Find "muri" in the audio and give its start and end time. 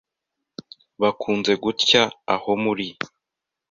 2.63-2.87